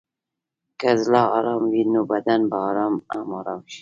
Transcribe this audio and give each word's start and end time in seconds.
که 0.79 0.89
زړه 1.03 1.21
ارام 1.37 1.63
وي، 1.71 1.83
نو 1.93 2.01
بدن 2.11 2.41
به 2.51 2.57
هم 2.59 2.93
ارام 3.39 3.61
شي. 3.65 3.69